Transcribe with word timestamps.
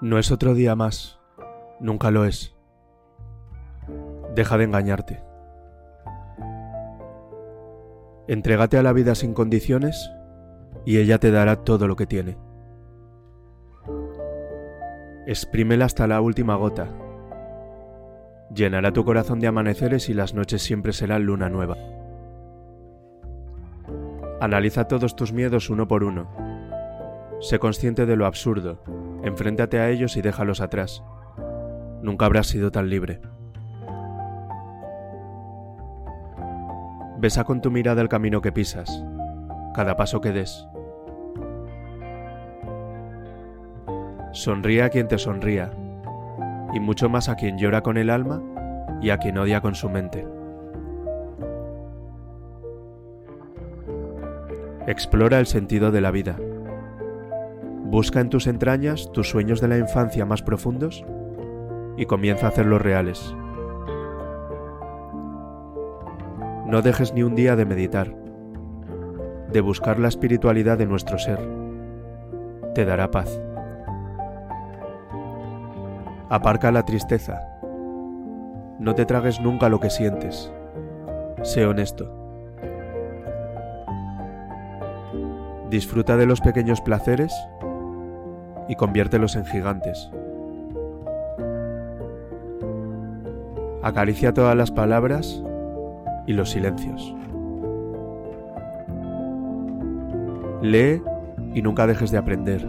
No 0.00 0.18
es 0.18 0.32
otro 0.32 0.54
día 0.54 0.74
más, 0.74 1.20
nunca 1.78 2.10
lo 2.10 2.24
es. 2.24 2.56
Deja 4.34 4.56
de 4.56 4.64
engañarte. 4.64 5.22
Entrégate 8.26 8.78
a 8.78 8.82
la 8.82 8.94
vida 8.94 9.14
sin 9.14 9.34
condiciones 9.34 10.10
y 10.86 10.96
ella 10.98 11.18
te 11.18 11.30
dará 11.30 11.56
todo 11.64 11.86
lo 11.86 11.96
que 11.96 12.06
tiene. 12.06 12.38
Exprímela 15.26 15.84
hasta 15.84 16.06
la 16.06 16.22
última 16.22 16.54
gota. 16.54 16.88
Llenará 18.54 18.94
tu 18.94 19.04
corazón 19.04 19.38
de 19.38 19.48
amaneceres 19.48 20.08
y 20.08 20.14
las 20.14 20.32
noches 20.32 20.62
siempre 20.62 20.94
serán 20.94 21.24
luna 21.24 21.50
nueva. 21.50 21.76
Analiza 24.40 24.88
todos 24.88 25.14
tus 25.14 25.34
miedos 25.34 25.68
uno 25.68 25.86
por 25.86 26.04
uno. 26.04 26.30
Sé 27.40 27.58
consciente 27.58 28.06
de 28.06 28.16
lo 28.16 28.24
absurdo, 28.24 28.82
enfréntate 29.22 29.78
a 29.78 29.88
ellos 29.90 30.16
y 30.16 30.22
déjalos 30.22 30.60
atrás. 30.60 31.02
Nunca 32.02 32.26
habrás 32.26 32.46
sido 32.46 32.70
tan 32.70 32.88
libre. 32.88 33.20
Besa 37.18 37.44
con 37.44 37.60
tu 37.60 37.70
mirada 37.70 38.00
el 38.00 38.08
camino 38.08 38.40
que 38.40 38.52
pisas, 38.52 39.04
cada 39.74 39.96
paso 39.96 40.20
que 40.20 40.32
des. 40.32 40.66
Sonríe 44.32 44.82
a 44.82 44.88
quien 44.88 45.06
te 45.08 45.18
sonría, 45.18 45.70
y 46.72 46.80
mucho 46.80 47.08
más 47.08 47.28
a 47.28 47.36
quien 47.36 47.58
llora 47.58 47.82
con 47.82 47.98
el 47.98 48.10
alma 48.10 48.42
y 49.02 49.10
a 49.10 49.18
quien 49.18 49.36
odia 49.38 49.60
con 49.60 49.74
su 49.74 49.90
mente. 49.90 50.26
Explora 54.86 55.38
el 55.38 55.46
sentido 55.46 55.90
de 55.90 56.00
la 56.00 56.10
vida. 56.10 56.36
Busca 57.90 58.20
en 58.20 58.28
tus 58.28 58.46
entrañas 58.46 59.10
tus 59.10 59.28
sueños 59.28 59.60
de 59.60 59.66
la 59.66 59.76
infancia 59.76 60.24
más 60.24 60.42
profundos 60.42 61.04
y 61.96 62.06
comienza 62.06 62.46
a 62.46 62.50
hacerlos 62.50 62.80
reales. 62.80 63.34
No 66.66 66.82
dejes 66.82 67.12
ni 67.14 67.24
un 67.24 67.34
día 67.34 67.56
de 67.56 67.64
meditar, 67.64 68.14
de 69.52 69.60
buscar 69.60 69.98
la 69.98 70.06
espiritualidad 70.06 70.78
de 70.78 70.86
nuestro 70.86 71.18
ser. 71.18 71.40
Te 72.76 72.84
dará 72.84 73.10
paz. 73.10 73.40
Aparca 76.28 76.70
la 76.70 76.84
tristeza. 76.84 77.40
No 78.78 78.94
te 78.94 79.04
tragues 79.04 79.40
nunca 79.40 79.68
lo 79.68 79.80
que 79.80 79.90
sientes. 79.90 80.52
Sé 81.42 81.66
honesto. 81.66 82.08
Disfruta 85.70 86.16
de 86.16 86.26
los 86.26 86.40
pequeños 86.40 86.80
placeres 86.80 87.32
y 88.68 88.76
conviértelos 88.76 89.36
en 89.36 89.44
gigantes. 89.44 90.10
Acaricia 93.82 94.34
todas 94.34 94.56
las 94.56 94.70
palabras 94.70 95.42
y 96.26 96.34
los 96.34 96.50
silencios. 96.50 97.14
Lee 100.62 101.02
y 101.54 101.62
nunca 101.62 101.86
dejes 101.86 102.10
de 102.10 102.18
aprender, 102.18 102.66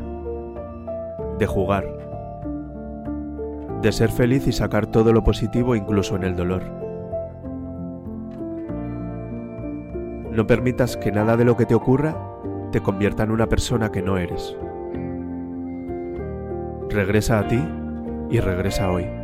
de 1.38 1.46
jugar, 1.46 1.86
de 3.82 3.92
ser 3.92 4.10
feliz 4.10 4.48
y 4.48 4.52
sacar 4.52 4.88
todo 4.88 5.12
lo 5.12 5.24
positivo 5.24 5.76
incluso 5.76 6.16
en 6.16 6.24
el 6.24 6.36
dolor. 6.36 6.64
No 10.32 10.48
permitas 10.48 10.96
que 10.96 11.12
nada 11.12 11.36
de 11.36 11.44
lo 11.44 11.58
que 11.58 11.66
te 11.66 11.76
ocurra 11.76 12.16
te 12.72 12.80
convierta 12.80 13.24
en 13.24 13.32
una 13.32 13.48
persona 13.48 13.92
que 13.92 14.02
no 14.02 14.18
eres. 14.18 14.56
Regresa 16.92 17.40
a 17.40 17.48
ti 17.48 17.64
y 18.30 18.40
regresa 18.42 18.92
hoy. 18.92 19.21